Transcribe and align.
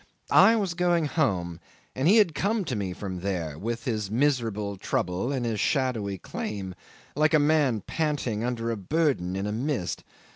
I 0.31 0.55
was 0.55 0.73
going 0.73 1.05
home, 1.05 1.59
and 1.95 2.07
he 2.07 2.17
had 2.17 2.33
come 2.33 2.65
to 2.65 2.75
me 2.75 2.91
from 2.91 3.19
there, 3.19 3.55
with 3.59 3.83
his 3.85 4.09
miserable 4.09 4.75
trouble 4.75 5.31
and 5.31 5.45
his 5.45 5.59
shadowy 5.59 6.17
claim, 6.17 6.73
like 7.15 7.35
a 7.35 7.37
man 7.37 7.81
panting 7.81 8.43
under 8.43 8.71
a 8.71 8.77
burden 8.77 9.35
in 9.35 9.45
a 9.45 9.51
mist. 9.51 10.03